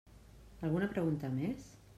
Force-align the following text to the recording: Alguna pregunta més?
Alguna 0.69 0.89
pregunta 0.95 1.33
més? 1.37 1.73